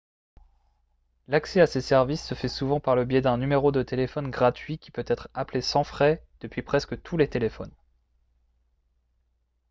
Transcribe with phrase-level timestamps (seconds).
[1.27, 4.79] l'accès à ces services se fait souvent par le biais d'un numéro de téléphone gratuit
[4.79, 7.69] qui peut être appelé sans frais depuis presque tous les téléphones